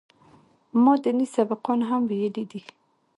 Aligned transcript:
ما 0.83 0.93
ديني 1.03 1.25
سبقان 1.35 1.79
هم 1.89 2.01
ويلي 2.09 2.43
دي. 2.51 2.61